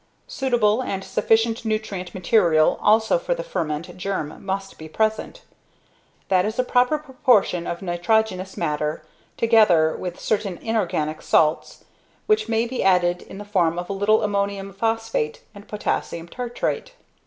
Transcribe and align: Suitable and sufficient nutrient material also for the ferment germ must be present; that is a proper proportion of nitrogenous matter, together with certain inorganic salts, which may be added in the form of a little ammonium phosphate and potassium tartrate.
Suitable 0.25 0.81
and 0.81 1.03
sufficient 1.03 1.63
nutrient 1.63 2.15
material 2.15 2.79
also 2.81 3.19
for 3.19 3.35
the 3.35 3.43
ferment 3.43 3.95
germ 3.97 4.43
must 4.43 4.79
be 4.79 4.89
present; 4.89 5.43
that 6.27 6.43
is 6.43 6.57
a 6.57 6.63
proper 6.63 6.97
proportion 6.97 7.67
of 7.67 7.83
nitrogenous 7.83 8.57
matter, 8.57 9.03
together 9.37 9.95
with 9.95 10.19
certain 10.19 10.57
inorganic 10.57 11.21
salts, 11.21 11.85
which 12.25 12.49
may 12.49 12.65
be 12.65 12.81
added 12.83 13.21
in 13.21 13.37
the 13.37 13.45
form 13.45 13.77
of 13.77 13.91
a 13.91 13.93
little 13.93 14.23
ammonium 14.23 14.73
phosphate 14.73 15.43
and 15.53 15.67
potassium 15.67 16.27
tartrate. 16.27 16.93